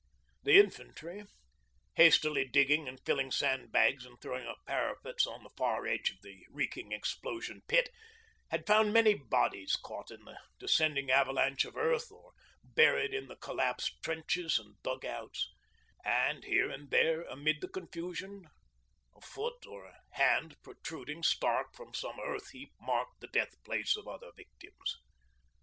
The 0.41 0.59
infantry, 0.59 1.25
hastily 1.93 2.47
digging 2.49 2.87
and 2.87 2.99
filling 3.05 3.29
sandbags 3.29 4.03
and 4.03 4.19
throwing 4.19 4.47
up 4.47 4.57
parapets 4.65 5.27
on 5.27 5.43
the 5.43 5.51
far 5.55 5.85
edge 5.85 6.09
of 6.09 6.23
the 6.23 6.43
reeking 6.49 6.91
explosion 6.91 7.61
pit, 7.67 7.89
had 8.49 8.65
found 8.65 8.93
many 8.93 9.13
bodies 9.13 9.75
caught 9.75 10.09
in 10.09 10.25
the 10.25 10.39
descending 10.57 11.11
avalanche 11.11 11.65
of 11.65 11.77
earth 11.77 12.11
or 12.11 12.31
buried 12.63 13.13
in 13.13 13.27
the 13.27 13.35
collapsed 13.35 14.01
trenches 14.01 14.57
and 14.57 14.81
dug 14.81 15.05
outs; 15.05 15.47
and 16.03 16.45
here 16.45 16.71
and 16.71 16.89
there, 16.89 17.21
amid 17.21 17.61
the 17.61 17.67
confusion, 17.69 18.49
a 19.15 19.21
foot 19.21 19.63
or 19.67 19.85
a 19.85 19.99
hand 20.13 20.55
protruding 20.63 21.21
stark 21.21 21.75
from 21.75 21.93
some 21.93 22.19
earth 22.19 22.49
heap 22.49 22.73
marked 22.81 23.19
the 23.21 23.27
death 23.27 23.53
place 23.63 23.95
of 23.95 24.07
other 24.07 24.31
victims. 24.35 24.97